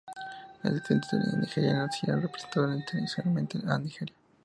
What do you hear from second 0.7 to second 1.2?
descendiente